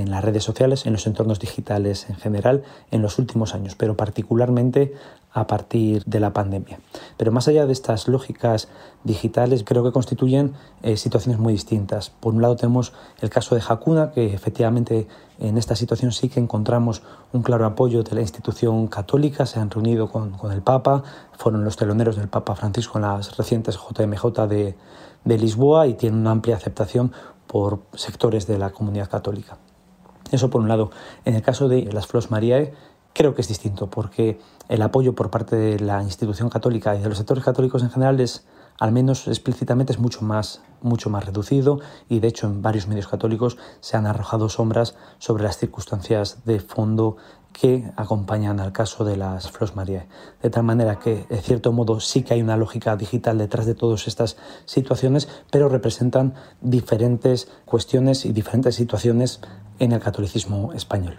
en 0.00 0.10
las 0.10 0.24
redes 0.24 0.44
sociales, 0.44 0.86
en 0.86 0.92
los 0.92 1.06
entornos 1.06 1.38
digitales 1.38 2.08
en 2.08 2.16
general, 2.16 2.62
en 2.90 3.02
los 3.02 3.18
últimos 3.18 3.54
años, 3.54 3.74
pero 3.74 3.96
particularmente 3.96 4.94
a 5.32 5.46
partir 5.46 6.02
de 6.04 6.20
la 6.20 6.32
pandemia. 6.32 6.78
Pero 7.16 7.32
más 7.32 7.48
allá 7.48 7.66
de 7.66 7.72
estas 7.72 8.06
lógicas 8.06 8.68
digitales, 9.02 9.64
creo 9.64 9.82
que 9.82 9.92
constituyen 9.92 10.52
eh, 10.82 10.96
situaciones 10.96 11.40
muy 11.40 11.54
distintas. 11.54 12.10
Por 12.10 12.34
un 12.34 12.42
lado 12.42 12.56
tenemos 12.56 12.92
el 13.20 13.30
caso 13.30 13.54
de 13.54 13.62
Hakuna, 13.66 14.12
que 14.12 14.34
efectivamente 14.34 15.08
en 15.38 15.56
esta 15.56 15.74
situación 15.74 16.12
sí 16.12 16.28
que 16.28 16.38
encontramos 16.38 17.02
un 17.32 17.42
claro 17.42 17.64
apoyo 17.64 18.02
de 18.02 18.14
la 18.14 18.20
institución 18.20 18.86
católica, 18.88 19.46
se 19.46 19.58
han 19.58 19.70
reunido 19.70 20.10
con, 20.10 20.32
con 20.32 20.52
el 20.52 20.62
Papa, 20.62 21.02
fueron 21.32 21.64
los 21.64 21.76
teloneros 21.76 22.16
del 22.16 22.28
Papa 22.28 22.54
Francisco 22.54 22.98
en 22.98 23.02
las 23.02 23.36
recientes 23.36 23.76
JMJ 23.78 24.46
de, 24.46 24.76
de 25.24 25.38
Lisboa 25.38 25.86
y 25.86 25.94
tienen 25.94 26.20
una 26.20 26.32
amplia 26.32 26.56
aceptación 26.56 27.12
por 27.46 27.80
sectores 27.94 28.46
de 28.46 28.58
la 28.58 28.70
comunidad 28.70 29.10
católica. 29.10 29.58
Eso 30.32 30.50
por 30.50 30.62
un 30.62 30.68
lado. 30.68 30.90
En 31.24 31.34
el 31.34 31.42
caso 31.42 31.68
de 31.68 31.84
las 31.92 32.06
Flos 32.06 32.30
Mariae, 32.30 32.72
creo 33.12 33.34
que 33.34 33.42
es 33.42 33.48
distinto, 33.48 33.88
porque 33.88 34.40
el 34.68 34.82
apoyo 34.82 35.14
por 35.14 35.30
parte 35.30 35.56
de 35.56 35.78
la 35.78 36.02
institución 36.02 36.48
católica 36.48 36.96
y 36.96 37.02
de 37.02 37.08
los 37.08 37.18
sectores 37.18 37.44
católicos 37.44 37.82
en 37.82 37.90
general 37.90 38.18
es, 38.18 38.46
al 38.78 38.92
menos 38.92 39.28
explícitamente, 39.28 39.92
es 39.92 39.98
mucho 39.98 40.22
más, 40.22 40.62
mucho 40.80 41.10
más 41.10 41.26
reducido 41.26 41.80
y 42.08 42.20
de 42.20 42.28
hecho 42.28 42.46
en 42.46 42.62
varios 42.62 42.88
medios 42.88 43.06
católicos 43.06 43.58
se 43.80 43.98
han 43.98 44.06
arrojado 44.06 44.48
sombras 44.48 44.96
sobre 45.18 45.44
las 45.44 45.58
circunstancias 45.58 46.44
de 46.46 46.60
fondo 46.60 47.16
que 47.52 47.92
acompañan 47.96 48.60
al 48.60 48.72
caso 48.72 49.04
de 49.04 49.16
las 49.16 49.50
Flos 49.50 49.76
Mariae. 49.76 50.08
De 50.42 50.48
tal 50.48 50.62
manera 50.62 50.98
que, 50.98 51.26
de 51.28 51.42
cierto 51.42 51.70
modo, 51.72 52.00
sí 52.00 52.22
que 52.22 52.32
hay 52.32 52.42
una 52.42 52.56
lógica 52.56 52.96
digital 52.96 53.36
detrás 53.36 53.66
de 53.66 53.74
todas 53.74 54.08
estas 54.08 54.38
situaciones, 54.64 55.28
pero 55.50 55.68
representan 55.68 56.34
diferentes 56.62 57.48
cuestiones 57.66 58.24
y 58.24 58.32
diferentes 58.32 58.74
situaciones 58.74 59.40
en 59.82 59.92
el 59.92 60.00
catolicismo 60.00 60.72
español. 60.72 61.18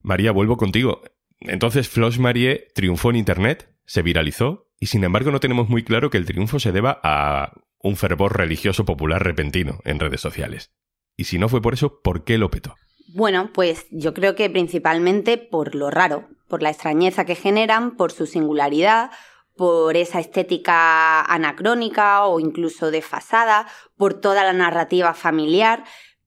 María, 0.00 0.30
vuelvo 0.30 0.56
contigo. 0.56 1.02
Entonces, 1.40 1.88
Flos 1.88 2.18
Marie 2.18 2.68
triunfó 2.74 3.10
en 3.10 3.16
Internet, 3.16 3.74
se 3.84 4.02
viralizó, 4.02 4.70
y 4.78 4.86
sin 4.86 5.02
embargo 5.04 5.32
no 5.32 5.40
tenemos 5.40 5.68
muy 5.68 5.82
claro 5.82 6.08
que 6.08 6.18
el 6.18 6.24
triunfo 6.24 6.60
se 6.60 6.70
deba 6.70 7.00
a 7.02 7.52
un 7.82 7.96
fervor 7.96 8.36
religioso 8.36 8.84
popular 8.84 9.24
repentino 9.24 9.80
en 9.84 9.98
redes 9.98 10.20
sociales. 10.20 10.70
Y 11.16 11.24
si 11.24 11.38
no 11.38 11.48
fue 11.48 11.60
por 11.60 11.74
eso, 11.74 12.00
¿por 12.00 12.24
qué 12.24 12.38
lo 12.38 12.50
petó? 12.50 12.74
Bueno, 13.14 13.50
pues 13.52 13.86
yo 13.90 14.14
creo 14.14 14.36
que 14.36 14.50
principalmente 14.50 15.36
por 15.38 15.74
lo 15.74 15.90
raro, 15.90 16.28
por 16.48 16.62
la 16.62 16.70
extrañeza 16.70 17.24
que 17.24 17.34
generan, 17.34 17.96
por 17.96 18.12
su 18.12 18.26
singularidad, 18.26 19.10
por 19.56 19.96
esa 19.96 20.20
estética 20.20 21.22
anacrónica 21.22 22.26
o 22.26 22.38
incluso 22.38 22.90
desfasada, 22.90 23.66
por 23.96 24.14
toda 24.14 24.44
la 24.44 24.52
narrativa 24.52 25.14
familiar, 25.14 25.84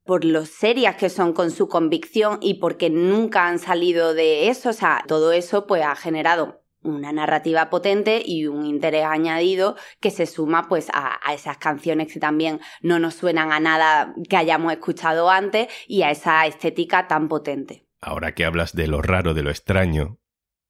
por 0.10 0.26
lo 0.26 0.44
serias 0.48 0.96
que 0.96 1.08
son 1.08 1.34
con 1.34 1.52
su 1.52 1.68
convicción 1.68 2.40
y 2.42 2.56
porque 2.56 2.90
nunca 2.90 3.48
han 3.48 3.60
salido 3.60 4.16
de 4.16 4.50
eso. 4.50 4.70
O 4.72 4.74
sea, 4.74 5.04
todo 5.08 5.34
eso 5.34 5.68
pues 5.68 5.86
ha 5.86 5.96
generado 5.96 6.64
una 6.82 7.12
narrativa 7.12 7.70
potente 7.70 8.24
y 8.26 8.48
un 8.48 8.66
interés 8.66 9.06
añadido 9.06 9.76
que 10.00 10.10
se 10.10 10.26
suma 10.26 10.68
pues 10.68 10.90
a, 10.94 11.20
a, 11.24 11.36
esas 11.36 11.60
canciones 11.60 12.12
que 12.12 12.20
también 12.20 12.60
no 12.82 12.98
nos 12.98 13.14
suenan 13.14 13.52
a 13.52 13.60
nada 13.60 14.16
que 14.28 14.36
hayamos 14.36 14.74
escuchado 14.74 15.30
antes 15.30 15.68
y 15.88 16.02
a 16.02 16.10
esa 16.10 16.44
estética 16.48 17.08
tan 17.08 17.28
potente. 17.28 17.86
Ahora 18.02 18.34
que 18.34 18.46
hablas 18.46 18.74
de 18.74 18.88
lo 18.88 19.04
raro, 19.04 19.36
de 19.36 19.44
lo 19.44 19.52
extraño, 19.52 20.18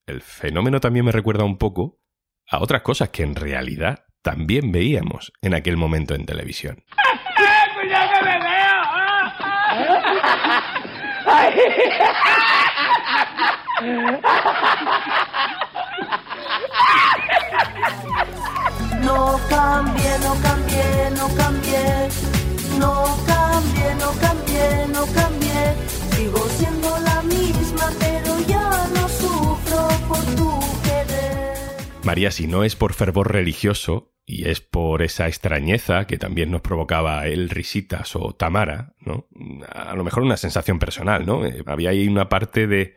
el 0.06 0.20
fenómeno 0.20 0.82
también 0.82 1.06
me 1.06 1.14
recuerda 1.14 1.46
un 1.46 1.58
poco 1.58 2.02
a 2.46 2.62
otras 2.62 2.82
cosas 2.82 3.08
que 3.08 3.24
en 3.24 3.36
realidad 3.36 4.04
también 4.22 4.74
veíamos 4.74 5.32
en 5.42 5.54
aquel 5.54 5.78
momento 5.78 6.14
en 6.14 6.26
televisión. 6.26 6.84
No 19.02 19.40
cambié, 19.50 20.20
no 20.24 20.36
cambié, 20.42 21.10
no 21.18 21.28
cambié. 21.36 22.10
No 22.78 22.94
cambié, 23.26 23.96
no 23.96 24.12
cambié, 24.20 24.88
no 24.88 25.06
cambié. 25.08 25.76
Sigo 26.12 26.46
siendo 26.58 27.00
la 27.00 27.22
misma, 27.24 27.90
pero 28.00 28.40
ya 28.48 28.88
no 28.94 29.08
sufro 29.08 29.88
por 30.08 30.24
tu 30.36 30.60
querer. 30.84 31.58
María, 32.04 32.32
si 32.32 32.48
no 32.48 32.64
es 32.64 32.76
por 32.76 32.94
fervor 32.94 33.32
religioso 33.32 34.12
y 34.32 34.48
es 34.48 34.62
por 34.62 35.02
esa 35.02 35.28
extrañeza 35.28 36.06
que 36.06 36.20
también 36.20 36.52
nos 36.52 36.62
provocaba 36.62 37.26
el 37.26 37.50
Risitas 37.50 38.16
o 38.16 38.36
Tamara, 38.36 38.94
¿no? 39.00 39.28
A 39.68 39.96
lo 39.96 40.04
mejor 40.04 40.22
una 40.22 40.38
sensación 40.38 40.78
personal, 40.78 41.26
¿no? 41.26 41.44
Eh, 41.48 41.64
había 41.66 41.90
ahí 41.90 42.08
una 42.08 42.30
parte 42.30 42.68
de, 42.68 42.96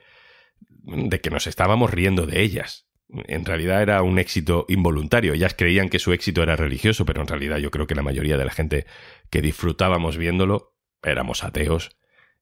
de 0.82 1.20
que 1.22 1.30
nos 1.30 1.46
estábamos 1.46 1.90
riendo 1.90 2.26
de 2.26 2.42
ellas. 2.42 2.86
En 3.08 3.46
realidad 3.46 3.80
era 3.80 4.02
un 4.02 4.18
éxito 4.18 4.66
involuntario. 4.68 5.32
Ellas 5.32 5.54
creían 5.56 5.88
que 5.88 5.98
su 5.98 6.12
éxito 6.12 6.42
era 6.42 6.54
religioso, 6.54 7.06
pero 7.06 7.22
en 7.22 7.28
realidad 7.28 7.56
yo 7.56 7.70
creo 7.70 7.86
que 7.86 7.94
la 7.94 8.02
mayoría 8.02 8.36
de 8.36 8.44
la 8.44 8.52
gente 8.52 8.84
que 9.30 9.40
disfrutábamos 9.40 10.18
viéndolo 10.18 10.76
éramos 11.02 11.44
ateos 11.44 11.96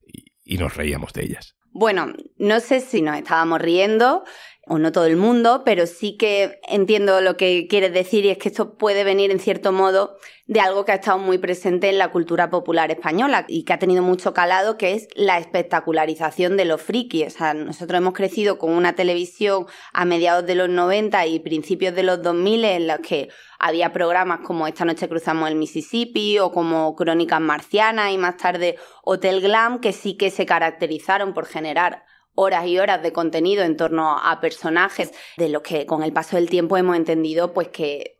y, 0.05 0.33
y 0.43 0.57
nos 0.57 0.75
reíamos 0.75 1.13
de 1.13 1.23
ellas. 1.23 1.55
Bueno, 1.73 2.13
no 2.37 2.59
sé 2.59 2.81
si 2.81 3.01
nos 3.01 3.17
estábamos 3.17 3.61
riendo 3.61 4.25
o 4.67 4.77
no 4.77 4.91
todo 4.91 5.05
el 5.05 5.17
mundo, 5.17 5.63
pero 5.65 5.87
sí 5.87 6.17
que 6.17 6.59
entiendo 6.67 7.19
lo 7.19 7.35
que 7.35 7.67
quieres 7.67 7.93
decir 7.93 8.25
y 8.25 8.29
es 8.29 8.37
que 8.37 8.49
esto 8.49 8.77
puede 8.77 9.03
venir 9.03 9.31
en 9.31 9.39
cierto 9.39 9.71
modo 9.71 10.17
de 10.45 10.59
algo 10.59 10.85
que 10.85 10.91
ha 10.91 10.95
estado 10.95 11.17
muy 11.17 11.37
presente 11.37 11.89
en 11.89 11.97
la 11.97 12.11
cultura 12.11 12.49
popular 12.49 12.91
española 12.91 13.45
y 13.47 13.63
que 13.63 13.73
ha 13.73 13.79
tenido 13.79 14.03
mucho 14.03 14.33
calado, 14.33 14.77
que 14.77 14.93
es 14.93 15.07
la 15.15 15.39
espectacularización 15.39 16.57
de 16.57 16.65
los 16.65 16.81
frikis. 16.81 17.27
O 17.27 17.29
sea, 17.29 17.53
nosotros 17.53 17.97
hemos 17.97 18.13
crecido 18.13 18.59
con 18.59 18.71
una 18.71 18.93
televisión 18.93 19.65
a 19.93 20.05
mediados 20.05 20.45
de 20.45 20.55
los 20.55 20.69
90 20.69 21.25
y 21.25 21.39
principios 21.39 21.95
de 21.95 22.03
los 22.03 22.21
2000 22.21 22.65
en 22.65 22.87
los 22.87 22.99
que 22.99 23.29
había 23.59 23.93
programas 23.93 24.41
como 24.41 24.67
Esta 24.67 24.85
noche 24.85 25.07
cruzamos 25.07 25.49
el 25.49 25.55
Mississippi 25.55 26.37
o 26.39 26.51
como 26.51 26.95
Crónicas 26.95 27.41
Marcianas 27.41 28.11
y 28.11 28.17
más 28.17 28.37
tarde 28.37 28.77
Hotel 29.03 29.41
Glam, 29.41 29.79
que 29.79 29.93
sí 29.93 30.17
que 30.17 30.31
se 30.31 30.45
caracterizaron 30.45 31.33
por 31.33 31.45
generar 31.45 32.03
horas 32.35 32.65
y 32.67 32.79
horas 32.79 33.01
de 33.01 33.11
contenido 33.11 33.63
en 33.63 33.77
torno 33.77 34.17
a 34.17 34.39
personajes 34.39 35.11
de 35.37 35.49
los 35.49 35.61
que 35.61 35.85
con 35.85 36.03
el 36.03 36.13
paso 36.13 36.35
del 36.35 36.49
tiempo 36.49 36.77
hemos 36.77 36.95
entendido 36.95 37.53
pues 37.53 37.69
que 37.69 38.17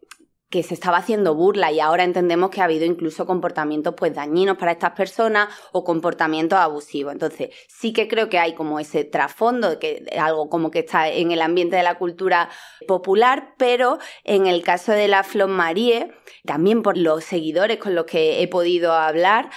que 0.51 0.63
se 0.63 0.73
estaba 0.73 0.97
haciendo 0.97 1.33
burla 1.33 1.71
y 1.71 1.79
ahora 1.79 2.03
entendemos 2.03 2.49
que 2.49 2.59
ha 2.59 2.65
habido 2.65 2.85
incluso 2.85 3.25
comportamientos 3.25 3.95
pues 3.97 4.13
dañinos 4.13 4.57
para 4.57 4.73
estas 4.73 4.91
personas 4.91 5.47
o 5.71 5.85
comportamientos 5.85 6.59
abusivos. 6.59 7.13
Entonces, 7.13 7.55
sí 7.69 7.93
que 7.93 8.09
creo 8.09 8.27
que 8.27 8.37
hay 8.37 8.53
como 8.53 8.77
ese 8.77 9.05
trasfondo, 9.05 9.79
que 9.79 10.05
algo 10.19 10.49
como 10.49 10.69
que 10.69 10.79
está 10.79 11.07
en 11.07 11.31
el 11.31 11.41
ambiente 11.41 11.77
de 11.77 11.83
la 11.83 11.97
cultura 11.97 12.49
popular, 12.85 13.55
pero 13.57 13.97
en 14.25 14.45
el 14.45 14.61
caso 14.61 14.91
de 14.91 15.07
la 15.07 15.23
Flor 15.23 15.47
Marie, 15.47 16.11
también 16.45 16.83
por 16.83 16.97
los 16.97 17.23
seguidores 17.23 17.77
con 17.77 17.95
los 17.95 18.05
que 18.05 18.43
he 18.43 18.47
podido 18.49 18.91
hablar, 18.91 19.49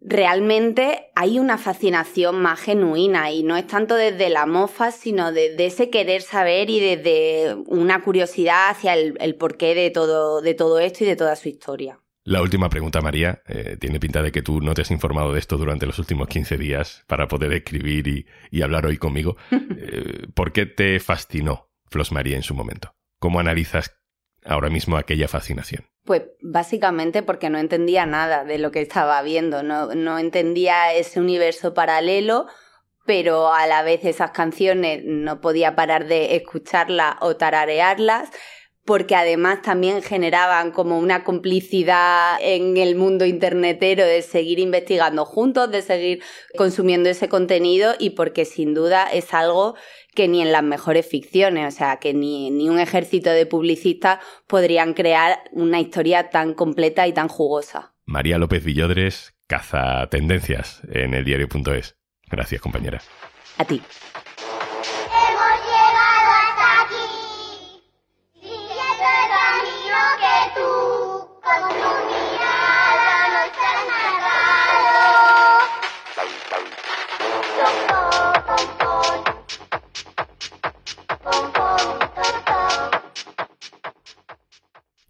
realmente 0.00 1.10
hay 1.14 1.38
una 1.38 1.58
fascinación 1.58 2.40
más 2.40 2.60
genuina 2.60 3.30
y 3.30 3.42
no 3.42 3.56
es 3.56 3.66
tanto 3.66 3.94
desde 3.94 4.30
la 4.30 4.46
mofa, 4.46 4.90
sino 4.92 5.32
desde 5.32 5.66
ese 5.66 5.90
querer 5.90 6.22
saber 6.22 6.70
y 6.70 6.80
desde 6.80 7.54
una 7.66 8.02
curiosidad 8.02 8.70
hacia 8.70 8.94
el, 8.94 9.16
el 9.20 9.34
porqué 9.36 9.74
de 9.74 9.90
todo, 9.90 10.40
de 10.40 10.54
todo 10.54 10.78
esto 10.78 11.04
y 11.04 11.06
de 11.06 11.16
toda 11.16 11.36
su 11.36 11.48
historia. 11.48 12.00
La 12.24 12.42
última 12.42 12.68
pregunta, 12.68 13.00
María. 13.00 13.42
Eh, 13.48 13.76
tiene 13.80 13.98
pinta 13.98 14.22
de 14.22 14.30
que 14.30 14.42
tú 14.42 14.60
no 14.60 14.74
te 14.74 14.82
has 14.82 14.90
informado 14.90 15.32
de 15.32 15.38
esto 15.38 15.56
durante 15.56 15.86
los 15.86 15.98
últimos 15.98 16.28
15 16.28 16.58
días 16.58 17.02
para 17.06 17.28
poder 17.28 17.52
escribir 17.52 18.06
y, 18.06 18.26
y 18.50 18.62
hablar 18.62 18.86
hoy 18.86 18.98
conmigo. 18.98 19.36
Eh, 19.82 20.26
¿Por 20.34 20.52
qué 20.52 20.66
te 20.66 21.00
fascinó 21.00 21.70
Flos 21.90 22.12
María 22.12 22.36
en 22.36 22.42
su 22.42 22.54
momento. 22.54 22.94
¿Cómo 23.18 23.40
analizas 23.40 23.99
ahora 24.44 24.70
mismo 24.70 24.96
aquella 24.96 25.28
fascinación? 25.28 25.86
Pues 26.04 26.22
básicamente 26.40 27.22
porque 27.22 27.50
no 27.50 27.58
entendía 27.58 28.06
nada 28.06 28.44
de 28.44 28.58
lo 28.58 28.70
que 28.70 28.80
estaba 28.80 29.20
viendo, 29.22 29.62
no, 29.62 29.94
no 29.94 30.18
entendía 30.18 30.92
ese 30.94 31.20
universo 31.20 31.74
paralelo, 31.74 32.46
pero 33.06 33.52
a 33.52 33.66
la 33.66 33.82
vez 33.82 34.04
esas 34.04 34.30
canciones 34.30 35.02
no 35.04 35.40
podía 35.40 35.74
parar 35.74 36.06
de 36.06 36.36
escucharlas 36.36 37.16
o 37.20 37.36
tararearlas 37.36 38.30
porque 38.84 39.14
además 39.14 39.62
también 39.62 40.02
generaban 40.02 40.72
como 40.72 40.98
una 40.98 41.22
complicidad 41.22 42.38
en 42.40 42.76
el 42.76 42.96
mundo 42.96 43.24
internetero 43.24 44.04
de 44.04 44.22
seguir 44.22 44.58
investigando 44.58 45.24
juntos, 45.24 45.70
de 45.70 45.82
seguir 45.82 46.22
consumiendo 46.56 47.08
ese 47.08 47.28
contenido 47.28 47.94
y 47.98 48.10
porque 48.10 48.44
sin 48.44 48.74
duda 48.74 49.04
es 49.04 49.32
algo 49.34 49.76
que 50.14 50.28
ni 50.28 50.42
en 50.42 50.52
las 50.52 50.62
mejores 50.62 51.06
ficciones, 51.06 51.74
o 51.74 51.76
sea, 51.76 51.96
que 51.96 52.14
ni, 52.14 52.50
ni 52.50 52.68
un 52.68 52.78
ejército 52.78 53.30
de 53.30 53.46
publicistas 53.46 54.18
podrían 54.46 54.94
crear 54.94 55.38
una 55.52 55.80
historia 55.80 56.30
tan 56.30 56.54
completa 56.54 57.06
y 57.06 57.12
tan 57.12 57.28
jugosa. 57.28 57.94
María 58.04 58.38
López 58.38 58.64
Villodres 58.64 59.34
caza 59.46 60.06
tendencias 60.10 60.82
en 60.92 61.14
el 61.14 61.24
diario.es. 61.24 61.96
Gracias, 62.28 62.60
compañera. 62.60 63.00
A 63.58 63.64
ti. 63.64 63.82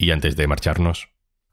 Y 0.03 0.13
antes 0.13 0.35
de 0.35 0.47
marcharnos, 0.47 1.11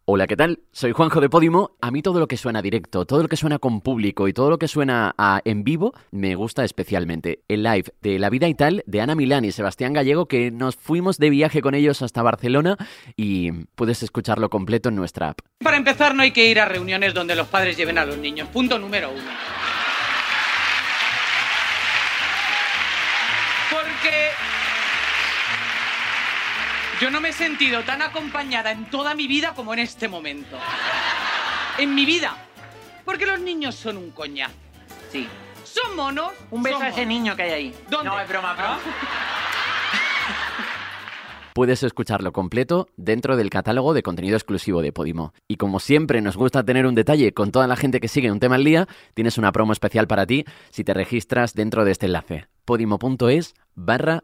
Hola, 0.09 0.25
¿qué 0.25 0.37
tal? 0.37 0.61
Soy 0.71 0.93
Juanjo 0.93 1.19
de 1.19 1.27
Podimo. 1.27 1.71
A 1.81 1.91
mí 1.91 2.01
todo 2.01 2.21
lo 2.21 2.29
que 2.29 2.37
suena 2.37 2.61
directo, 2.61 3.03
todo 3.05 3.21
lo 3.23 3.27
que 3.27 3.35
suena 3.35 3.59
con 3.59 3.81
público 3.81 4.29
y 4.29 4.31
todo 4.31 4.49
lo 4.49 4.57
que 4.57 4.69
suena 4.69 5.13
a- 5.17 5.41
en 5.43 5.65
vivo 5.65 5.93
me 6.11 6.33
gusta 6.35 6.63
especialmente. 6.63 7.43
El 7.49 7.63
live 7.63 7.91
de 8.01 8.17
La 8.17 8.29
Vida 8.29 8.47
y 8.47 8.55
Tal 8.55 8.83
de 8.87 9.01
Ana 9.01 9.15
Milán 9.15 9.43
y 9.43 9.51
Sebastián 9.51 9.91
Gallego 9.91 10.29
que 10.29 10.49
nos 10.49 10.77
fuimos 10.77 11.17
de 11.17 11.29
viaje 11.29 11.61
con 11.61 11.75
ellos 11.75 12.01
hasta 12.01 12.23
Barcelona 12.23 12.77
y 13.17 13.51
puedes 13.75 14.01
escucharlo 14.01 14.49
completo 14.49 14.87
en 14.87 14.95
nuestra 14.95 15.27
app. 15.31 15.39
Para 15.61 15.75
empezar, 15.75 16.15
no 16.15 16.21
hay 16.21 16.31
que 16.31 16.49
ir 16.49 16.61
a 16.61 16.65
reuniones 16.65 17.13
donde 17.13 17.35
los 17.35 17.47
padres 17.47 17.75
lleven 17.75 17.97
a 17.97 18.05
los 18.05 18.17
niños. 18.17 18.47
Punto 18.47 18.79
número 18.79 19.11
uno. 19.11 19.23
Porque 23.69 24.29
yo 26.99 27.11
no 27.11 27.21
me 27.21 27.29
he 27.29 27.33
sentido 27.33 27.83
tan 27.83 28.01
acompañada 28.01 28.71
en 28.71 28.85
toda 28.85 29.13
mi 29.13 29.27
vida 29.27 29.53
como 29.55 29.73
en 29.73 29.79
este 29.79 30.07
momento. 30.07 30.57
En 31.77 31.93
mi 31.93 32.05
vida. 32.05 32.35
Porque 33.05 33.25
los 33.25 33.39
niños 33.39 33.75
son 33.75 33.97
un 33.97 34.11
coñazo. 34.11 34.55
Sí. 35.11 35.27
Son 35.63 35.95
monos. 35.95 36.31
Un 36.49 36.63
beso 36.63 36.81
a 36.81 36.89
ese 36.89 37.01
monos. 37.01 37.07
niño 37.07 37.35
que 37.35 37.43
hay 37.43 37.51
ahí. 37.51 37.75
¿Dónde? 37.89 38.09
No, 38.09 38.19
es 38.19 38.27
broma, 38.27 38.53
broma. 38.53 38.79
Puedes 41.53 41.81
escucharlo 41.81 42.33
completo 42.33 42.87
dentro 42.97 43.35
del 43.35 43.49
catálogo 43.49 43.95
de 43.95 44.03
contenido 44.03 44.35
exclusivo 44.35 44.83
de 44.83 44.91
Podimo. 44.91 45.33
Y 45.47 45.55
como 45.55 45.79
siempre 45.79 46.21
nos 46.21 46.37
gusta 46.37 46.63
tener 46.63 46.85
un 46.85 46.93
detalle 46.93 47.33
con 47.33 47.51
toda 47.51 47.65
la 47.65 47.75
gente 47.75 47.99
que 47.99 48.07
sigue 48.07 48.31
un 48.31 48.39
tema 48.39 48.55
al 48.55 48.63
día, 48.63 48.87
tienes 49.15 49.39
una 49.39 49.51
promo 49.51 49.73
especial 49.73 50.05
para 50.07 50.27
ti 50.27 50.45
si 50.69 50.83
te 50.83 50.93
registras 50.93 51.55
dentro 51.55 51.83
de 51.83 51.93
este 51.93 52.05
enlace. 52.05 52.47
podimo.es 52.63 53.55
barra 53.73 54.23